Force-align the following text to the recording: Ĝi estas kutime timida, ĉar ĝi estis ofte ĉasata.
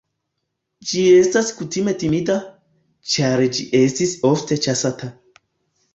Ĝi 0.91 1.03
estas 1.17 1.51
kutime 1.59 1.93
timida, 2.03 2.39
ĉar 3.17 3.47
ĝi 3.59 3.67
estis 3.81 4.19
ofte 4.35 4.63
ĉasata. 4.65 5.15